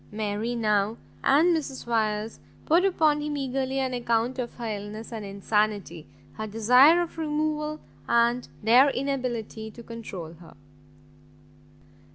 [0.11, 5.23] Mary now, and Mrs Wyers, poured upon him eagerly an account of her illness, and
[5.23, 10.55] insanity, her desire of removal, and their inability to control her.